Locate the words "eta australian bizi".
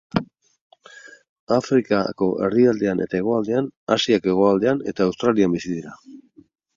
4.93-5.75